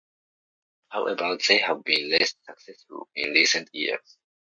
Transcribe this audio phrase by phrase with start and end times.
[0.89, 4.17] However they have been less successful in recent years.